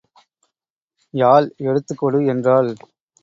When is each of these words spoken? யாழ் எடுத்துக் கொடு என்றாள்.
யாழ் 1.13 1.47
எடுத்துக் 1.57 1.97
கொடு 1.97 2.25
என்றாள். 2.25 2.71